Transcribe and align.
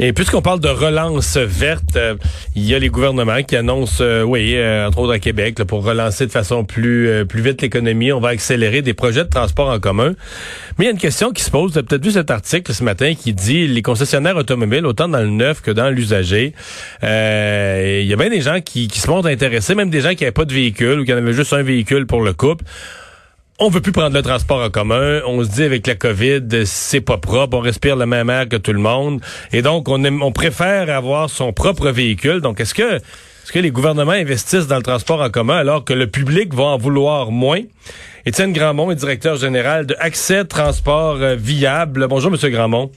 Et 0.00 0.12
puisqu'on 0.12 0.42
parle 0.42 0.60
de 0.60 0.68
relance 0.68 1.36
verte, 1.36 1.96
euh, 1.96 2.14
il 2.54 2.64
y 2.64 2.72
a 2.72 2.78
les 2.78 2.88
gouvernements 2.88 3.42
qui 3.42 3.56
annoncent, 3.56 3.98
euh, 4.00 4.22
oui, 4.22 4.52
euh, 4.54 4.86
entre 4.86 4.98
autres 5.00 5.14
à 5.14 5.18
Québec, 5.18 5.56
pour 5.64 5.82
relancer 5.82 6.24
de 6.24 6.30
façon 6.30 6.64
plus 6.64 7.26
plus 7.26 7.42
vite 7.42 7.62
l'économie, 7.62 8.12
on 8.12 8.20
va 8.20 8.28
accélérer 8.28 8.80
des 8.80 8.94
projets 8.94 9.24
de 9.24 9.28
transport 9.28 9.68
en 9.68 9.80
commun. 9.80 10.14
Mais 10.78 10.84
il 10.84 10.86
y 10.86 10.88
a 10.88 10.92
une 10.92 10.98
question 10.98 11.32
qui 11.32 11.42
se 11.42 11.50
pose. 11.50 11.72
Vous 11.72 11.78
avez 11.78 11.86
peut-être 11.86 12.04
vu 12.04 12.12
cet 12.12 12.30
article 12.30 12.72
ce 12.72 12.84
matin 12.84 13.14
qui 13.14 13.32
dit 13.32 13.66
les 13.66 13.82
concessionnaires 13.82 14.36
automobiles, 14.36 14.86
autant 14.86 15.08
dans 15.08 15.18
le 15.18 15.30
neuf 15.30 15.62
que 15.62 15.72
dans 15.72 15.90
l'usager, 15.90 16.52
il 17.02 18.06
y 18.06 18.12
a 18.12 18.16
bien 18.16 18.30
des 18.30 18.40
gens 18.40 18.60
qui, 18.60 18.86
qui 18.86 19.00
se 19.00 19.10
montrent 19.10 19.28
intéressés, 19.28 19.74
même 19.74 19.90
des 19.90 20.00
gens 20.00 20.14
qui 20.14 20.22
n'avaient 20.22 20.30
pas 20.30 20.44
de 20.44 20.54
véhicule 20.54 21.00
ou 21.00 21.04
qui 21.04 21.12
en 21.12 21.16
avaient 21.16 21.32
juste 21.32 21.52
un 21.52 21.62
véhicule 21.62 22.06
pour 22.06 22.22
le 22.22 22.32
couple 22.34 22.64
on 23.58 23.70
veut 23.70 23.80
plus 23.80 23.92
prendre 23.92 24.14
le 24.14 24.22
transport 24.22 24.62
en 24.62 24.70
commun. 24.70 25.20
On 25.26 25.42
se 25.42 25.48
dit 25.50 25.64
avec 25.64 25.86
la 25.86 25.96
COVID, 25.96 26.64
c'est 26.64 27.00
pas 27.00 27.18
propre. 27.18 27.56
On 27.56 27.60
respire 27.60 27.96
la 27.96 28.06
même 28.06 28.30
air 28.30 28.48
que 28.48 28.56
tout 28.56 28.72
le 28.72 28.78
monde. 28.78 29.20
Et 29.52 29.62
donc, 29.62 29.88
on, 29.88 30.04
on 30.04 30.32
préfère 30.32 30.88
avoir 30.94 31.28
son 31.28 31.52
propre 31.52 31.90
véhicule. 31.90 32.40
Donc, 32.40 32.60
est-ce 32.60 32.72
que, 32.72 32.96
est-ce 32.96 33.52
que 33.52 33.58
les 33.58 33.72
gouvernements 33.72 34.12
investissent 34.12 34.68
dans 34.68 34.76
le 34.76 34.82
transport 34.82 35.20
en 35.20 35.30
commun 35.30 35.56
alors 35.56 35.84
que 35.84 35.92
le 35.92 36.06
public 36.06 36.54
va 36.54 36.64
en 36.64 36.78
vouloir 36.78 37.32
moins? 37.32 37.62
Étienne 38.24 38.52
Grandmont 38.52 38.92
est 38.92 38.96
directeur 38.96 39.36
général 39.36 39.86
de 39.86 39.96
Accès 39.98 40.44
Transport 40.44 41.16
euh, 41.16 41.34
Viable. 41.34 42.06
Bonjour, 42.08 42.30
Monsieur 42.30 42.50
Grandmont. 42.50 42.92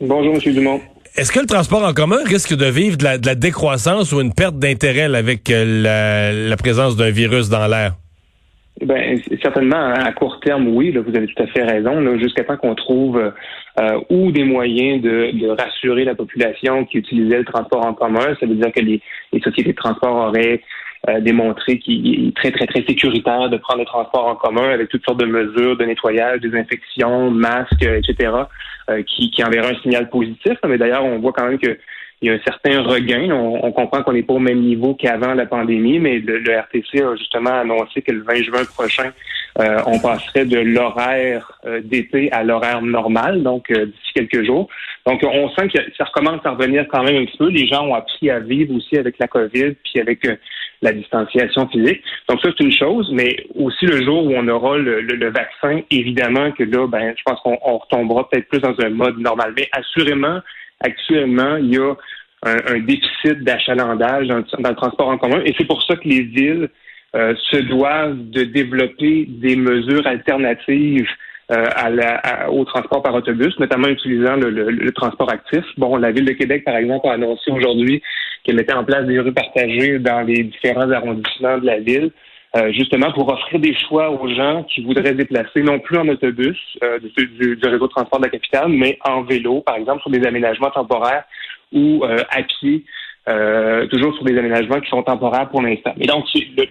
Bonjour, 0.00 0.34
Monsieur 0.34 0.52
Dumont. 0.52 0.80
Est-ce 1.16 1.32
que 1.32 1.40
le 1.40 1.46
transport 1.46 1.84
en 1.84 1.92
commun 1.92 2.20
risque 2.24 2.54
de 2.54 2.66
vivre 2.66 2.96
de 2.96 3.04
la, 3.04 3.34
décroissance 3.34 4.12
ou 4.12 4.20
une 4.20 4.32
perte 4.32 4.58
d'intérêt 4.58 5.14
avec 5.14 5.50
euh, 5.50 6.48
la 6.48 6.56
présence 6.56 6.96
d'un 6.96 7.10
virus 7.10 7.48
dans 7.50 7.66
l'air? 7.66 7.96
Ben, 8.82 9.20
certainement, 9.42 9.92
à 9.92 10.10
court 10.12 10.40
terme, 10.40 10.68
oui, 10.68 10.90
là, 10.90 11.02
vous 11.02 11.14
avez 11.14 11.26
tout 11.26 11.42
à 11.42 11.46
fait 11.48 11.64
raison. 11.64 12.18
Jusqu'à 12.18 12.44
temps 12.44 12.56
qu'on 12.56 12.74
trouve 12.74 13.18
euh, 13.18 14.00
ou 14.08 14.32
des 14.32 14.44
moyens 14.44 15.02
de, 15.02 15.32
de, 15.38 15.48
rassurer 15.48 16.04
la 16.04 16.14
population 16.14 16.86
qui 16.86 16.98
utilisait 16.98 17.38
le 17.38 17.44
transport 17.44 17.84
en 17.84 17.92
commun, 17.92 18.34
ça 18.40 18.46
veut 18.46 18.54
dire 18.54 18.72
que 18.72 18.80
les, 18.80 19.02
les 19.32 19.40
sociétés 19.40 19.72
de 19.72 19.76
transport 19.76 20.28
auraient 20.28 20.62
euh, 21.08 21.20
démontré 21.20 21.78
qu'il 21.78 22.28
est 22.28 22.36
très, 22.36 22.50
très, 22.50 22.66
très 22.66 22.82
sécuritaire 22.84 23.50
de 23.50 23.58
prendre 23.58 23.80
le 23.80 23.86
transport 23.86 24.26
en 24.26 24.34
commun 24.34 24.70
avec 24.70 24.88
toutes 24.88 25.04
sortes 25.04 25.20
de 25.20 25.26
mesures 25.26 25.76
de 25.76 25.84
nettoyage, 25.84 26.40
désinfection, 26.40 27.30
masques, 27.30 27.82
etc., 27.82 28.32
euh, 28.90 29.02
qui, 29.02 29.30
qui 29.30 29.44
enverraient 29.44 29.76
un 29.76 29.80
signal 29.80 30.08
positif. 30.08 30.58
Mais 30.66 30.78
d'ailleurs, 30.78 31.04
on 31.04 31.18
voit 31.18 31.32
quand 31.32 31.46
même 31.46 31.58
que 31.58 31.78
il 32.22 32.28
y 32.28 32.30
a 32.30 32.34
un 32.34 32.40
certain 32.44 32.82
regain. 32.82 33.30
On, 33.32 33.72
comprend 33.72 34.02
qu'on 34.02 34.12
n'est 34.12 34.22
pas 34.22 34.34
au 34.34 34.38
même 34.38 34.60
niveau 34.60 34.94
qu'avant 34.94 35.34
la 35.34 35.46
pandémie, 35.46 35.98
mais 35.98 36.18
le, 36.18 36.58
RTC 36.58 37.02
a 37.02 37.16
justement 37.16 37.60
annoncé 37.60 38.02
que 38.02 38.12
le 38.12 38.22
20 38.22 38.42
juin 38.42 38.64
prochain, 38.64 39.10
euh, 39.58 39.78
on 39.86 39.98
passerait 39.98 40.44
de 40.44 40.58
l'horaire 40.58 41.58
euh, 41.64 41.80
d'été 41.82 42.30
à 42.32 42.44
l'horaire 42.44 42.82
normal, 42.82 43.42
donc 43.42 43.70
euh, 43.70 43.86
d'ici 43.86 44.12
quelques 44.14 44.44
jours. 44.44 44.68
Donc, 45.06 45.22
on 45.24 45.48
sent 45.50 45.68
que 45.68 45.78
ça 45.96 46.04
recommence 46.04 46.44
à 46.44 46.50
revenir 46.50 46.86
quand 46.88 47.02
même 47.02 47.16
un 47.16 47.24
petit 47.24 47.38
peu. 47.38 47.48
Les 47.48 47.66
gens 47.66 47.86
ont 47.86 47.94
appris 47.94 48.30
à 48.30 48.38
vivre 48.38 48.74
aussi 48.74 48.98
avec 48.98 49.18
la 49.18 49.26
COVID, 49.26 49.74
puis 49.82 50.00
avec 50.00 50.28
la 50.82 50.92
distanciation 50.92 51.68
physique. 51.68 52.02
Donc, 52.28 52.40
ça, 52.42 52.50
c'est 52.56 52.64
une 52.64 52.72
chose, 52.72 53.10
mais 53.12 53.46
aussi 53.54 53.86
le 53.86 54.02
jour 54.04 54.26
où 54.26 54.32
on 54.34 54.46
aura 54.48 54.76
le, 54.76 55.00
le 55.00 55.30
vaccin, 55.30 55.80
évidemment 55.90 56.52
que 56.52 56.64
là, 56.64 56.86
ben, 56.86 57.14
je 57.16 57.22
pense 57.24 57.40
qu'on 57.40 57.56
retombera 57.56 58.28
peut-être 58.28 58.48
plus 58.48 58.60
dans 58.60 58.74
un 58.78 58.90
mode 58.90 59.18
normal. 59.18 59.54
Mais 59.56 59.68
assurément, 59.72 60.40
actuellement, 60.80 61.56
il 61.56 61.74
y 61.74 61.78
a 61.78 61.94
un, 62.42 62.78
déficit 62.80 63.44
d'achalandage 63.44 64.28
dans, 64.28 64.38
le 64.38 64.74
transport 64.74 65.08
en 65.08 65.18
commun. 65.18 65.42
Et 65.44 65.54
c'est 65.58 65.66
pour 65.66 65.82
ça 65.82 65.96
que 65.96 66.08
les 66.08 66.22
villes 66.22 66.68
euh, 67.14 67.34
se 67.50 67.58
doivent 67.58 68.30
de 68.30 68.44
développer 68.44 69.26
des 69.28 69.56
mesures 69.56 70.06
alternatives 70.06 71.08
euh, 71.50 71.64
à 71.74 71.90
la, 71.90 72.48
au 72.50 72.64
transport 72.64 73.02
par 73.02 73.14
autobus, 73.14 73.58
notamment 73.58 73.88
utilisant 73.88 74.36
le, 74.36 74.90
transport 74.92 75.30
actif. 75.30 75.64
Bon, 75.76 75.96
la 75.96 76.12
ville 76.12 76.24
de 76.24 76.32
Québec, 76.32 76.64
par 76.64 76.76
exemple, 76.76 77.08
a 77.08 77.14
annoncé 77.14 77.50
aujourd'hui 77.50 78.00
qu'elle 78.44 78.54
mettait 78.56 78.72
en 78.72 78.84
place 78.84 79.04
des 79.06 79.18
rues 79.18 79.32
partagées 79.32 79.98
dans 79.98 80.20
les 80.20 80.44
différents 80.44 80.90
arrondissements 80.90 81.58
de 81.58 81.66
la 81.66 81.80
ville. 81.80 82.12
Euh, 82.56 82.72
justement 82.72 83.12
pour 83.12 83.32
offrir 83.32 83.60
des 83.60 83.76
choix 83.76 84.10
aux 84.10 84.26
gens 84.28 84.64
qui 84.64 84.82
voudraient 84.82 85.10
se 85.10 85.14
déplacer 85.14 85.62
non 85.62 85.78
plus 85.78 85.96
en 85.98 86.08
autobus 86.08 86.58
euh, 86.82 86.98
du, 86.98 87.56
réseau 87.62 87.86
de 87.86 87.92
transport 87.92 88.18
de 88.18 88.24
la 88.24 88.30
capitale, 88.30 88.70
mais 88.70 88.98
en 89.04 89.22
vélo, 89.22 89.60
par 89.60 89.76
exemple, 89.76 90.02
sur 90.02 90.10
des 90.10 90.26
aménagements 90.26 90.70
temporaires 90.70 91.22
ou 91.72 92.02
euh, 92.04 92.18
à 92.28 92.42
pied, 92.42 92.84
toujours 93.90 94.12
sur 94.16 94.24
des 94.24 94.36
aménagements 94.36 94.80
qui 94.80 94.90
sont 94.90 95.04
temporaires 95.04 95.48
pour 95.48 95.62
l'instant. 95.62 95.94
Et 96.00 96.06
donc, 96.08 96.24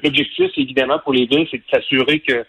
l'objectif, 0.03 0.51
évidemment, 0.57 0.99
pour 0.99 1.13
les 1.13 1.25
villes, 1.25 1.47
c'est 1.49 1.59
de 1.59 1.63
s'assurer 1.71 2.19
que 2.19 2.43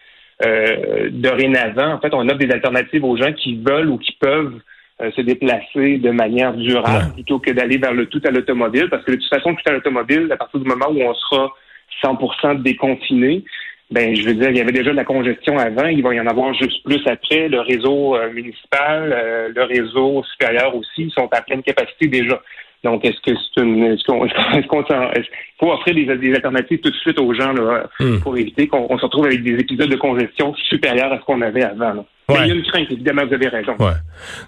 dorénavant, 1.11 1.93
en 1.93 2.01
fait, 2.01 2.13
on 2.13 2.29
offre 2.29 2.39
des 2.39 2.51
alternatives 2.51 3.05
aux 3.05 3.17
gens 3.17 3.33
qui 3.33 3.55
veulent 3.65 3.89
ou 3.89 3.99
qui 3.99 4.11
peuvent 4.19 4.59
se 4.99 5.21
déplacer 5.21 5.99
de 5.99 6.11
manière 6.11 6.55
durable 6.55 7.13
plutôt 7.13 7.39
que 7.39 7.53
d'aller 7.53 7.79
vers 7.79 7.95
le 7.95 8.07
tout 8.07 8.21
à 8.25 8.33
l'automobile, 8.33 8.89
parce 8.91 9.05
que 9.05 9.13
de 9.13 9.17
toute 9.17 9.29
façon, 9.29 9.55
tout 9.55 9.63
à 9.67 9.73
l'automobile, 9.75 10.27
à 10.33 10.37
partir 10.37 10.59
du 10.59 10.67
moment 10.67 10.89
où 10.91 11.01
on 11.03 11.15
sera 11.15 11.53
100% 12.03 12.63
déconfinés, 12.63 13.45
ben 13.91 14.15
je 14.15 14.23
veux 14.23 14.35
dire, 14.35 14.51
il 14.51 14.57
y 14.57 14.61
avait 14.61 14.73
déjà 14.73 14.91
de 14.93 14.97
la 14.97 15.05
congestion 15.05 15.59
avant, 15.59 15.87
il 15.87 16.03
va 16.03 16.15
y 16.15 16.21
en 16.21 16.27
avoir 16.27 16.55
juste 16.55 16.85
plus 16.85 17.05
après. 17.07 17.49
Le 17.49 17.61
réseau 17.61 18.15
euh, 18.17 18.33
municipal, 18.33 19.13
euh, 19.13 19.49
le 19.55 19.63
réseau 19.65 20.23
supérieur 20.33 20.75
aussi 20.77 21.11
sont 21.11 21.29
à 21.33 21.43
pleine 21.43 21.63
capacité 21.63 22.07
déjà. 22.07 22.41
Donc, 22.85 23.05
est-ce 23.05 23.21
que 23.21 23.37
c'est 23.37 23.63
une, 23.63 23.85
est-ce 23.85 24.05
qu'on, 24.05 24.25
est-ce 24.27 24.67
qu'on, 24.69 24.83
est 24.83 25.31
faut 25.59 25.73
offrir 25.73 25.95
des, 25.95 26.17
des, 26.17 26.35
alternatives 26.35 26.81
tout 26.81 26.91
de 26.91 26.97
suite 26.97 27.19
aux 27.19 27.35
gens 27.35 27.53
là, 27.53 27.85
hmm. 27.99 28.21
pour 28.21 28.37
éviter 28.39 28.69
qu'on 28.69 28.97
se 28.97 29.05
retrouve 29.05 29.27
avec 29.27 29.43
des 29.43 29.55
épisodes 29.55 29.91
de 29.91 29.97
congestion 29.97 30.55
supérieurs 30.55 31.13
à 31.13 31.19
ce 31.19 31.25
qu'on 31.25 31.43
avait 31.43 31.65
avant. 31.65 31.95
Là? 31.95 32.05
Il 32.43 32.49
y 32.49 32.51
a 32.51 32.55
une 32.55 32.63
crainte, 32.63 32.87
évidemment, 32.91 33.27
vous 33.27 33.35
avez 33.35 33.49
raison. 33.49 33.73
Ouais. 33.79 33.93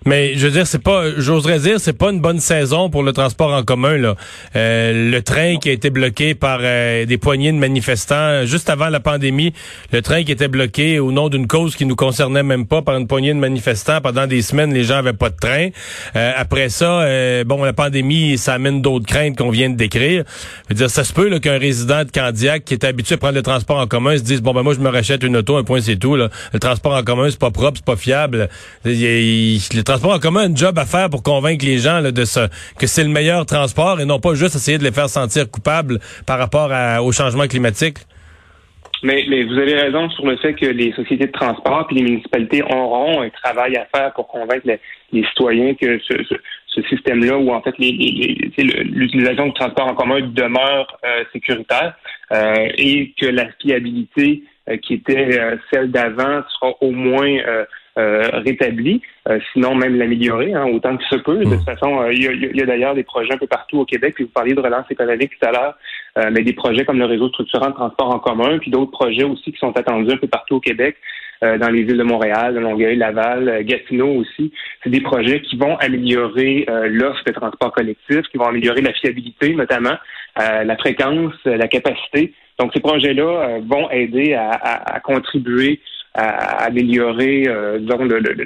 Mais 0.06 0.34
je 0.34 0.46
veux 0.46 0.52
dire, 0.52 0.66
c'est 0.66 0.82
pas, 0.82 1.04
j'oserais 1.16 1.58
dire, 1.58 1.80
c'est 1.80 1.96
pas 1.96 2.10
une 2.10 2.20
bonne 2.20 2.38
saison 2.38 2.90
pour 2.90 3.02
le 3.02 3.12
transport 3.12 3.52
en 3.52 3.62
commun. 3.62 3.96
Là. 3.96 4.14
Euh, 4.56 5.10
le 5.10 5.22
train 5.22 5.56
qui 5.56 5.68
a 5.68 5.72
été 5.72 5.90
bloqué 5.90 6.34
par 6.34 6.60
euh, 6.62 7.04
des 7.06 7.18
poignées 7.18 7.52
de 7.52 7.58
manifestants 7.58 8.44
juste 8.44 8.70
avant 8.70 8.88
la 8.88 9.00
pandémie, 9.00 9.52
le 9.92 10.02
train 10.02 10.22
qui 10.22 10.32
était 10.32 10.48
bloqué 10.48 10.98
au 10.98 11.12
nom 11.12 11.28
d'une 11.28 11.46
cause 11.46 11.76
qui 11.76 11.86
nous 11.86 11.96
concernait 11.96 12.42
même 12.42 12.66
pas 12.66 12.82
par 12.82 12.96
une 12.96 13.06
poignée 13.06 13.34
de 13.34 13.38
manifestants 13.38 14.00
pendant 14.00 14.26
des 14.26 14.42
semaines, 14.42 14.72
les 14.72 14.84
gens 14.84 14.96
avaient 14.96 15.12
pas 15.12 15.30
de 15.30 15.36
train. 15.36 15.68
Euh, 16.16 16.32
après 16.36 16.68
ça, 16.68 17.04
bon, 17.44 17.64
la 17.64 17.72
pandémie, 17.72 18.38
ça 18.38 18.54
amène 18.54 18.82
d'autres 18.82 19.06
craintes 19.06 19.36
qu'on 19.36 19.50
vient 19.50 19.70
de 19.70 19.76
décrire. 19.76 20.24
Je 20.68 20.74
veux 20.74 20.74
dire, 20.74 20.90
ça 20.90 21.04
se 21.04 21.12
peut 21.12 21.30
qu'un 21.38 21.58
résident 21.58 22.04
de 22.04 22.10
Candiac 22.10 22.64
qui 22.64 22.74
est 22.74 22.84
habitué 22.84 23.14
à 23.14 23.18
prendre 23.18 23.34
le 23.34 23.42
transport 23.42 23.78
en 23.78 23.86
commun 23.86 24.16
se 24.16 24.22
dise 24.22 24.42
bon 24.42 24.52
ben 24.52 24.62
moi 24.62 24.74
je 24.74 24.80
me 24.80 24.88
rachète 24.88 25.22
une 25.22 25.36
auto, 25.36 25.56
un 25.56 25.64
point 25.64 25.80
c'est 25.80 25.96
tout. 25.96 26.16
Là. 26.16 26.28
Le 26.52 26.58
transport 26.58 26.94
en 26.94 27.02
commun 27.02 27.28
c'est 27.30 27.38
pas 27.38 27.50
propre 27.50 27.71
c'est 27.76 27.84
pas 27.84 27.96
fiable. 27.96 28.48
le 28.84 29.82
transport 29.82 30.12
en 30.12 30.18
commun 30.18 30.42
a 30.42 30.46
un 30.48 30.54
job 30.54 30.78
à 30.78 30.84
faire 30.84 31.10
pour 31.10 31.22
convaincre 31.22 31.64
les 31.64 31.78
gens 31.78 32.02
de 32.02 32.24
ce, 32.24 32.48
que 32.78 32.86
c'est 32.86 33.04
le 33.04 33.10
meilleur 33.10 33.46
transport 33.46 34.00
et 34.00 34.04
non 34.04 34.20
pas 34.20 34.34
juste 34.34 34.54
essayer 34.56 34.78
de 34.78 34.84
les 34.84 34.92
faire 34.92 35.08
sentir 35.08 35.50
coupables 35.50 35.98
par 36.26 36.38
rapport 36.38 36.70
au 37.04 37.12
changement 37.12 37.46
climatique. 37.46 37.98
Mais, 39.02 39.24
vous 39.42 39.58
avez 39.58 39.74
raison 39.74 40.08
sur 40.10 40.26
le 40.26 40.36
fait 40.36 40.54
que 40.54 40.66
les 40.66 40.92
sociétés 40.92 41.26
de 41.26 41.32
transport 41.32 41.88
et 41.90 41.94
les 41.94 42.02
municipalités 42.02 42.62
auront 42.62 43.22
un 43.22 43.30
travail 43.30 43.76
à 43.76 43.86
faire 43.86 44.12
pour 44.12 44.28
convaincre 44.28 44.64
les, 45.12 45.24
citoyens 45.24 45.74
que 45.74 45.98
ce, 45.98 46.82
système-là, 46.88 47.36
où 47.36 47.50
en 47.50 47.60
fait 47.62 47.74
l'utilisation 47.78 49.46
du 49.46 49.54
transport 49.54 49.88
en 49.88 49.94
commun 49.94 50.20
demeure 50.20 50.86
euh, 51.04 51.24
sécuritaire 51.32 51.94
euh, 52.30 52.68
et 52.78 53.12
que 53.20 53.26
la 53.26 53.48
fiabilité 53.60 54.44
qui 54.82 54.94
était 54.94 55.40
euh, 55.40 55.56
celle 55.72 55.90
d'avant 55.90 56.42
sera 56.48 56.72
au 56.80 56.92
moins 56.92 57.36
euh, 57.98 58.30
rétablie, 58.32 59.02
sinon 59.52 59.74
même 59.74 59.98
l'améliorer, 59.98 60.54
hein, 60.54 60.66
autant 60.66 60.96
que 60.96 61.04
se 61.04 61.16
peut. 61.16 61.38
De 61.38 61.44
toute 61.44 61.60
mmh. 61.60 61.64
façon, 61.64 62.08
il 62.10 62.56
y 62.56 62.62
a, 62.62 62.66
d'ailleurs 62.66 62.94
des 62.94 63.02
projets 63.02 63.34
un 63.34 63.38
peu 63.38 63.46
partout 63.46 63.80
au 63.80 63.84
Québec, 63.84 64.14
puis 64.14 64.24
vous 64.24 64.30
parliez 64.30 64.54
de 64.54 64.60
relance 64.60 64.90
économique 64.90 65.32
tout 65.38 65.46
à 65.46 65.52
l'heure, 65.52 65.74
mais 66.30 66.42
des 66.42 66.54
projets 66.54 66.84
comme 66.84 66.98
le 66.98 67.04
réseau 67.04 67.28
structurant 67.28 67.68
de 67.68 67.74
transport 67.74 68.14
en 68.14 68.18
commun, 68.18 68.58
puis 68.58 68.70
d'autres 68.70 68.92
projets 68.92 69.24
aussi 69.24 69.52
qui 69.52 69.58
sont 69.58 69.76
attendus 69.76 70.12
un 70.12 70.16
peu 70.16 70.26
partout 70.26 70.56
au 70.56 70.60
Québec, 70.60 70.96
dans 71.42 71.68
les 71.68 71.82
villes 71.82 71.98
de 71.98 72.02
Montréal, 72.02 72.54
de 72.54 72.60
Longueuil, 72.60 72.96
Laval, 72.96 73.62
Gatineau 73.64 74.20
aussi. 74.20 74.52
C'est 74.82 74.90
des 74.90 75.00
projets 75.00 75.42
qui 75.42 75.56
vont 75.56 75.76
améliorer 75.76 76.64
l'offre 76.88 77.24
de 77.26 77.32
transport 77.32 77.72
collectif, 77.72 78.22
qui 78.30 78.38
vont 78.38 78.46
améliorer 78.46 78.80
la 78.80 78.94
fiabilité 78.94 79.54
notamment, 79.54 79.96
la 80.36 80.76
fréquence, 80.78 81.34
la 81.44 81.68
capacité. 81.68 82.32
Donc, 82.58 82.72
ces 82.74 82.80
projets-là 82.80 83.22
euh, 83.22 83.60
vont 83.66 83.90
aider 83.90 84.34
à, 84.34 85.00
contribuer 85.00 85.80
à 86.14 86.64
améliorer 86.64 87.44
euh, 87.48 87.78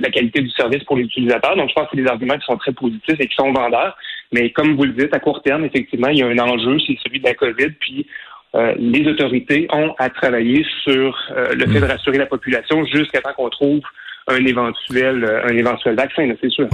la 0.01 0.11
qualité 0.11 0.41
du 0.41 0.51
service 0.51 0.85
pour 0.85 0.97
les 0.97 1.05
utilisateurs. 1.05 1.57
Donc, 1.57 1.69
je 1.69 1.75
pense 1.75 1.85
que 1.85 1.97
c'est 1.97 2.03
des 2.03 2.09
arguments 2.09 2.39
qui 2.39 2.47
sont 2.47 2.57
très 2.57 2.73
positifs 2.73 3.19
et 3.19 3.27
qui 3.27 3.35
sont 3.35 3.53
vendeurs. 3.53 3.97
Mais 4.33 4.51
comme 4.51 4.77
vous 4.77 4.85
le 4.85 4.93
dites, 4.93 5.15
à 5.15 5.19
court 5.19 5.43
terme, 5.43 5.65
effectivement, 5.65 6.09
il 6.09 6.19
y 6.19 6.23
a 6.23 6.27
un 6.27 6.39
enjeu, 6.39 6.79
c'est 6.87 6.97
celui 7.05 7.21
de 7.21 7.25
la 7.25 7.35
COVID. 7.35 7.71
Puis, 7.81 8.07
euh, 8.55 8.75
les 8.79 9.07
autorités 9.09 9.67
ont 9.73 9.95
à 9.99 10.09
travailler 10.11 10.65
sur 10.85 11.19
le 11.35 11.67
fait 11.67 11.81
de 11.81 11.85
rassurer 11.85 12.19
la 12.19 12.27
population 12.27 12.85
jusqu'à 12.87 13.21
temps 13.21 13.33
qu'on 13.37 13.51
trouve 13.51 13.83
un 14.29 14.45
éventuel 14.45 15.43
un 15.45 15.57
éventuel 15.57 15.95
vaccin, 15.95 16.29
c'est 16.41 16.51
sûr. 16.51 16.69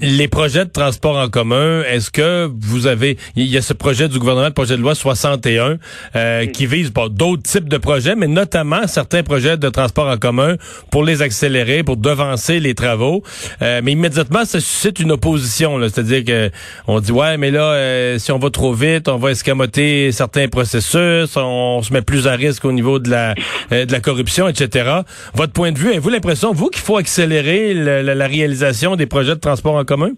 les 0.00 0.28
projets 0.28 0.64
de 0.64 0.70
transport 0.70 1.16
en 1.16 1.28
commun, 1.28 1.82
est-ce 1.82 2.10
que 2.10 2.48
vous 2.60 2.86
avez 2.86 3.16
il 3.34 3.46
y 3.46 3.56
a 3.56 3.62
ce 3.62 3.72
projet 3.72 4.08
du 4.08 4.18
gouvernement, 4.18 4.46
le 4.46 4.52
projet 4.52 4.76
de 4.76 4.82
loi 4.82 4.94
61, 4.94 5.74
mm. 5.74 6.50
qui 6.52 6.66
vise 6.66 6.92
d'autres 6.92 7.42
types 7.42 7.68
de 7.68 7.78
projets, 7.78 8.16
mais 8.16 8.28
notamment 8.28 8.86
certains 8.86 9.22
projets 9.22 9.56
de 9.56 9.68
transport 9.68 10.08
en 10.08 10.16
commun 10.16 10.56
pour 10.90 11.04
les 11.04 11.22
accélérer, 11.22 11.82
pour 11.82 11.96
devancer 11.96 12.60
les 12.60 12.74
travaux. 12.74 13.22
mais 13.60 13.92
immédiatement, 13.92 14.44
ça 14.44 14.60
suscite 14.60 15.00
une 15.00 15.12
opposition, 15.12 15.80
c'est-à-dire 15.80 16.24
que 16.24 16.50
on 16.86 17.00
dit 17.00 17.12
ouais, 17.12 17.36
mais 17.36 17.50
là, 17.50 18.18
si 18.18 18.32
on 18.32 18.38
va 18.38 18.50
trop 18.50 18.72
vite, 18.72 19.08
on 19.08 19.16
va 19.16 19.30
escamoter 19.30 20.12
certains 20.12 20.48
processus, 20.48 21.36
on 21.36 21.82
se 21.82 21.92
met 21.92 22.02
plus 22.02 22.26
à 22.26 22.32
risque 22.32 22.64
au 22.64 22.72
niveau 22.72 22.98
de 22.98 23.10
la, 23.10 23.34
euh, 23.72 23.84
de 23.84 23.92
la 23.92 24.00
corruption, 24.00 24.48
etc. 24.48 25.00
Votre 25.34 25.52
point 25.52 25.72
de 25.72 25.78
vue, 25.78 25.90
avez-vous 25.90 26.08
l'impression, 26.10 26.35
vous, 26.52 26.68
qu'il 26.68 26.82
faut 26.82 26.96
accélérer 26.96 27.74
la, 27.74 28.26
réalisation 28.26 28.96
des 28.96 29.06
projets 29.06 29.34
de 29.34 29.40
transport 29.40 29.74
en 29.74 29.84
commun? 29.84 30.10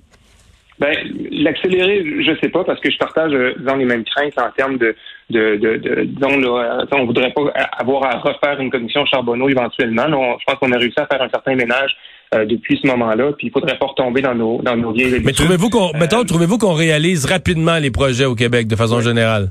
Ben, 0.79 0.95
l'accélérer, 1.33 2.05
je 2.25 2.33
sais 2.41 2.51
pas, 2.51 2.63
parce 2.63 2.81
que 2.81 2.89
je 2.89 2.99
partage 2.99 3.33
euh, 3.33 3.55
dans 3.67 3.75
les 3.75 3.85
mêmes 3.85 4.05
craintes 4.05 4.39
en 4.39 4.49
termes 4.57 4.79
de, 4.79 4.95
de, 5.29 5.57
de, 5.57 5.77
de 5.77 6.05
disons, 6.05 6.39
là, 6.39 6.87
on 6.93 7.05
voudrait 7.05 7.33
pas 7.33 7.43
avoir 7.81 8.05
à 8.05 8.19
refaire 8.19 8.61
une 8.61 8.71
commission 8.71 9.05
Charbonneau 9.07 9.49
éventuellement. 9.49 10.05
je 10.07 10.45
pense 10.47 10.55
qu'on 10.61 10.71
a 10.71 10.79
réussi 10.79 11.01
à 11.01 11.07
faire 11.07 11.21
un 11.21 11.29
certain 11.31 11.57
ménage 11.57 11.97
euh, 12.35 12.45
depuis 12.45 12.79
ce 12.81 12.87
moment-là, 12.89 13.33
puis 13.37 13.49
il 13.49 13.51
faudrait 13.51 13.77
pas 13.77 13.87
retomber 13.87 14.21
dans 14.21 14.35
nos 14.35 14.63
dans 14.63 14.77
nos 14.77 14.93
vieilles. 14.93 15.21
Mais 15.25 15.33
trouvez-vous 15.33 15.69
qu'on, 15.69 15.93
mettons, 15.99 16.23
trouvez-vous 16.25 16.59
qu'on 16.59 16.75
réalise 16.75 17.25
rapidement 17.25 17.79
les 17.79 17.91
projets 17.91 18.27
au 18.27 18.35
Québec 18.35 18.69
de 18.69 18.77
façon 18.77 19.01
générale? 19.01 19.51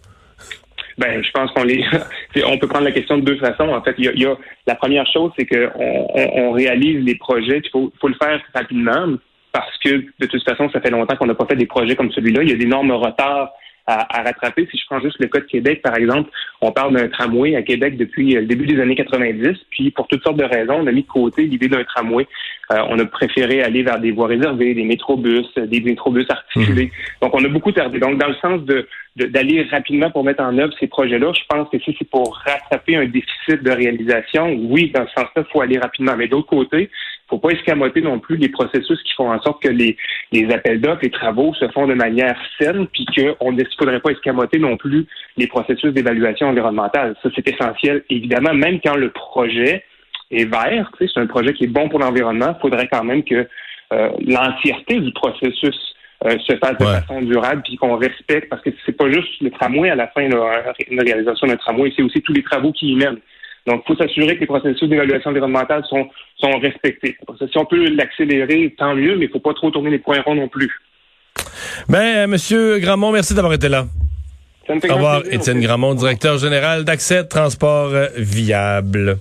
Ben, 0.97 1.23
je 1.23 1.31
pense 1.31 1.51
qu'on 1.51 1.63
les, 1.63 1.83
on 2.45 2.57
peut 2.57 2.67
prendre 2.67 2.85
la 2.85 2.91
question 2.91 3.17
de 3.17 3.23
deux 3.23 3.37
façons. 3.37 3.69
En 3.69 3.81
fait, 3.83 3.95
il 3.97 4.19
y 4.19 4.25
a, 4.25 4.35
la 4.65 4.75
première 4.75 5.05
chose, 5.11 5.31
c'est 5.37 5.45
qu'on 5.45 6.07
on, 6.15 6.51
réalise 6.51 7.03
les 7.05 7.15
projets. 7.15 7.61
Il 7.63 7.69
faut, 7.69 7.91
faut 8.01 8.07
le 8.07 8.15
faire 8.15 8.41
rapidement 8.53 9.17
parce 9.51 9.77
que 9.77 9.89
de 9.89 10.25
toute 10.25 10.43
façon, 10.43 10.69
ça 10.71 10.81
fait 10.81 10.89
longtemps 10.89 11.15
qu'on 11.15 11.27
n'a 11.27 11.35
pas 11.35 11.45
fait 11.45 11.55
des 11.55 11.67
projets 11.67 11.95
comme 11.95 12.11
celui-là. 12.11 12.43
Il 12.43 12.49
y 12.49 12.53
a 12.53 12.55
d'énormes 12.55 12.91
retards 12.91 13.51
à, 13.87 14.21
rattraper. 14.21 14.67
Si 14.69 14.77
je 14.77 14.85
prends 14.85 14.99
juste 14.99 15.17
le 15.19 15.27
cas 15.27 15.39
de 15.39 15.45
Québec, 15.45 15.81
par 15.81 15.95
exemple, 15.95 16.29
on 16.61 16.71
parle 16.71 16.93
d'un 16.95 17.07
tramway 17.07 17.55
à 17.55 17.61
Québec 17.61 17.95
depuis 17.97 18.33
le 18.33 18.45
début 18.45 18.67
des 18.67 18.81
années 18.81 18.95
90, 18.95 19.57
puis 19.69 19.91
pour 19.91 20.07
toutes 20.07 20.23
sortes 20.23 20.37
de 20.37 20.43
raisons, 20.43 20.79
on 20.81 20.87
a 20.87 20.91
mis 20.91 21.03
de 21.03 21.07
côté 21.07 21.43
l'idée 21.43 21.69
d'un 21.69 21.83
tramway. 21.85 22.27
Euh, 22.71 22.77
on 22.89 22.99
a 22.99 23.05
préféré 23.05 23.61
aller 23.61 23.83
vers 23.83 23.99
des 23.99 24.11
voies 24.11 24.27
réservées, 24.27 24.73
des 24.73 24.83
métrobus, 24.83 25.47
des 25.55 25.79
métrobus 25.81 26.25
articulés. 26.29 26.85
Mhm. 26.85 26.91
Donc, 27.21 27.33
on 27.33 27.43
a 27.43 27.47
beaucoup 27.47 27.71
tardé. 27.71 27.99
Donc, 27.99 28.17
dans 28.17 28.27
le 28.27 28.35
sens 28.35 28.61
de 28.63 28.87
d'aller 29.15 29.63
rapidement 29.71 30.11
pour 30.11 30.23
mettre 30.23 30.43
en 30.43 30.55
œuvre 30.59 30.71
ces 30.79 30.85
projets-là, 30.85 31.31
je 31.33 31.41
pense 31.49 31.67
que 31.71 31.79
si 31.79 31.95
c'est 31.97 32.07
pour 32.07 32.37
rattraper 32.45 32.97
un 32.97 33.05
déficit 33.05 33.63
de 33.63 33.71
réalisation, 33.71 34.53
oui, 34.69 34.91
dans 34.93 35.07
ce 35.07 35.13
sens-là, 35.13 35.43
il 35.43 35.51
faut 35.51 35.61
aller 35.61 35.79
rapidement. 35.79 36.15
Mais 36.15 36.27
d'autre 36.27 36.45
côté, 36.45 36.91
faut 37.27 37.39
pas 37.39 37.49
escamoter 37.49 38.01
non 38.01 38.19
plus 38.19 38.37
les 38.37 38.49
processus 38.49 39.01
qui 39.03 39.13
font 39.13 39.31
en 39.31 39.41
sorte 39.41 39.61
que 39.61 39.69
les, 39.69 39.97
les 40.31 40.53
appels 40.53 40.79
d'offres, 40.79 41.01
les 41.01 41.09
travaux 41.09 41.53
se 41.55 41.67
font 41.69 41.87
de 41.87 41.93
manière 41.93 42.37
saine, 42.59 42.87
puis 42.87 43.05
qu'on 43.05 43.51
ne 43.51 43.63
faudrait 43.77 43.99
pas 43.99 44.11
escamoter 44.11 44.59
non 44.59 44.77
plus 44.77 45.05
les 45.35 45.47
processus 45.47 45.91
d'évaluation 45.93 46.47
environnementale. 46.47 47.15
Ça, 47.23 47.29
c'est 47.35 47.47
essentiel, 47.47 48.03
évidemment, 48.09 48.53
même 48.53 48.79
quand 48.81 48.95
le 48.95 49.09
projet 49.09 49.83
est 50.31 50.45
vert, 50.45 50.91
c'est 50.99 51.17
un 51.17 51.27
projet 51.27 51.53
qui 51.53 51.65
est 51.65 51.67
bon 51.67 51.89
pour 51.89 51.99
l'environnement, 51.99 52.55
il 52.57 52.61
faudrait 52.61 52.87
quand 52.87 53.03
même 53.03 53.23
que 53.23 53.47
euh, 53.93 54.09
l'entièreté 54.25 54.99
du 54.99 55.11
processus 55.13 55.75
euh, 56.25 56.35
se 56.45 56.57
fasse 56.57 56.77
de 56.77 56.85
façon 56.85 57.21
durable, 57.21 57.61
puis 57.63 57.77
qu'on 57.77 57.95
respecte, 57.95 58.49
parce 58.49 58.61
que 58.61 58.69
c'est 58.85 58.97
pas 58.97 59.09
juste 59.11 59.29
le 59.41 59.51
tramway 59.51 59.89
à 59.89 59.95
la 59.95 60.07
fin, 60.07 60.27
là, 60.27 60.73
une 60.89 61.01
réalisation 61.01 61.47
d'un 61.47 61.55
tramway, 61.57 61.93
c'est 61.95 62.01
aussi 62.01 62.21
tous 62.21 62.33
les 62.33 62.43
travaux 62.43 62.71
qui 62.71 62.91
y 62.91 62.95
mènent. 62.95 63.19
Donc, 63.67 63.83
il 63.83 63.93
faut 63.93 64.01
s'assurer 64.01 64.35
que 64.35 64.41
les 64.41 64.47
processus 64.47 64.89
d'évaluation 64.89 65.29
environnementale 65.29 65.83
sont, 65.89 66.07
sont 66.39 66.57
respectés. 66.59 67.17
Si 67.51 67.57
on 67.57 67.65
peut 67.65 67.89
l'accélérer, 67.89 68.73
tant 68.77 68.95
mieux, 68.95 69.17
mais 69.17 69.25
il 69.25 69.27
ne 69.27 69.33
faut 69.33 69.39
pas 69.39 69.53
trop 69.53 69.69
tourner 69.71 69.89
les 69.89 69.99
points 69.99 70.21
ronds 70.21 70.35
non 70.35 70.47
plus. 70.47 70.71
Ben, 71.89 72.27
Monsieur 72.27 72.79
Gramont, 72.79 73.11
merci 73.11 73.33
d'avoir 73.33 73.53
été 73.53 73.67
là. 73.67 73.85
Au 74.69 74.73
revoir, 74.73 75.21
Étienne 75.29 75.61
Gramont, 75.61 75.93
directeur 75.95 76.37
général 76.37 76.83
d'Accès 76.83 77.25
Transport 77.25 77.89
Viable. 78.17 79.17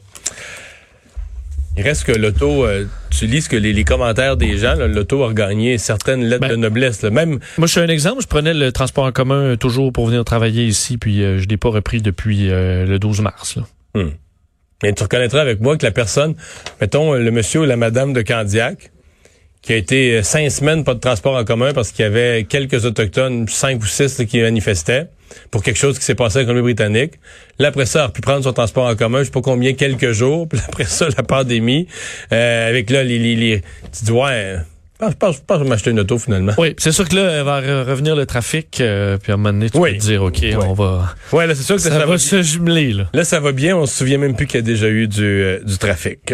Il 1.79 1.83
reste 1.83 2.05
que 2.05 2.13
l'auto, 2.13 2.65
euh, 2.65 2.87
tu 3.11 3.27
lis 3.27 3.43
ce 3.43 3.49
que 3.51 3.57
les, 3.57 3.85
commentaires 3.85 4.39
des 4.39 4.57
gens, 4.57 4.75
l'auto 4.77 5.25
a 5.25 5.35
gagné 5.35 5.77
certaines 5.77 6.25
lettres 6.25 6.41
ben, 6.41 6.51
de 6.51 6.57
noblesse. 6.57 7.03
Même. 7.03 7.39
Moi, 7.59 7.67
je 7.67 7.73
suis 7.73 7.81
un 7.81 7.89
exemple. 7.89 8.23
Je 8.23 8.27
prenais 8.27 8.55
le 8.55 8.73
transport 8.73 9.05
en 9.05 9.13
commun 9.13 9.57
toujours 9.57 9.93
pour 9.93 10.07
venir 10.07 10.25
travailler 10.25 10.65
ici, 10.65 10.97
puis 10.97 11.23
euh, 11.23 11.39
je 11.39 11.47
l'ai 11.47 11.59
pas 11.59 11.69
repris 11.69 12.01
depuis 12.01 12.51
euh, 12.51 12.87
le 12.87 12.99
12 12.99 13.21
mars. 13.21 13.57
Là. 13.57 13.63
Hmm. 13.95 14.11
Et 14.85 14.95
tu 14.95 15.03
reconnaîtras 15.03 15.41
avec 15.41 15.61
moi 15.61 15.77
que 15.77 15.85
la 15.85 15.93
personne, 15.93 16.35
mettons 16.81 17.15
le 17.15 17.31
monsieur 17.31 17.61
ou 17.61 17.65
la 17.65 17.77
madame 17.77 18.13
de 18.13 18.23
Candiac, 18.23 18.91
qui 19.61 19.73
a 19.73 19.77
été 19.77 20.23
cinq 20.23 20.51
semaines 20.51 20.85
pas 20.85 20.95
de 20.95 21.01
transport 21.01 21.35
en 21.35 21.45
commun 21.45 21.73
parce 21.73 21.93
qu'il 21.93 22.05
y 22.05 22.07
avait 22.07 22.45
quelques 22.45 22.85
autochtones, 22.85 23.49
cinq 23.49 23.83
ou 23.83 23.87
six 23.87 24.23
qui 24.29 24.41
manifestaient 24.41 25.09
pour 25.51 25.63
quelque 25.63 25.79
chose 25.79 25.99
qui 25.99 26.05
s'est 26.05 26.15
passé 26.15 26.39
avec 26.39 26.49
l'économie 26.49 26.75
britannique. 26.75 27.15
Là, 27.59 27.69
après 27.69 27.87
ça, 27.87 28.01
il 28.01 28.05
a 28.05 28.09
pu 28.09 28.21
prendre 28.21 28.45
son 28.45 28.53
transport 28.53 28.87
en 28.87 28.97
commun, 28.97 29.21
je 29.21 29.25
sais 29.25 29.31
pas 29.31 29.41
combien, 29.41 29.73
quelques 29.75 30.13
jours. 30.13 30.49
Puis 30.51 30.61
après 30.67 30.85
ça, 30.85 31.09
la 31.17 31.23
pandémie, 31.23 31.87
euh, 32.33 32.69
avec 32.69 32.91
là, 32.91 33.03
les, 33.05 33.19
les, 33.19 33.37
les, 33.37 33.61
tu 33.93 34.05
dis, 34.05 34.13
ouais, 34.13 34.57
je 35.01 35.15
pense, 35.15 35.43
je 35.49 35.55
vais 35.57 35.69
m'acheter 35.69 35.91
une 35.91 36.01
auto 36.01 36.19
finalement. 36.19 36.53
Oui, 36.57 36.75
c'est 36.79 36.93
sûr 36.93 37.07
que 37.09 37.15
là, 37.15 37.43
va 37.43 37.61
revenir 37.85 38.17
le 38.17 38.25
trafic, 38.25 38.81
euh, 38.81 39.19
puis 39.19 39.31
à 39.31 39.35
un 39.35 39.39
moment 39.39 39.53
donné, 39.53 39.69
tu 39.69 39.79
oui. 39.79 39.93
peux 39.93 39.99
te 39.99 40.03
dire, 40.03 40.23
OK, 40.23 40.43
on 40.59 40.73
va. 40.73 41.15
Ouais, 41.33 41.47
là, 41.47 41.55
c'est 41.55 41.63
sûr 41.63 41.77
que 41.77 41.83
ça, 41.83 42.07
va, 42.07 42.19
se 42.19 42.43
jumeler. 42.43 42.93
Là. 42.93 43.05
là, 43.13 43.25
ça 43.25 43.41
va 43.41 43.53
bien, 43.53 43.77
on 43.77 43.85
se 43.87 43.99
souvient 43.99 44.19
même 44.19 44.35
plus 44.35 44.47
qu'il 44.47 44.57
y 44.57 44.63
a 44.63 44.63
déjà 44.63 44.89
eu 44.89 45.07
du, 45.07 45.23
euh, 45.23 45.61
du 45.63 45.77
trafic. 45.77 46.33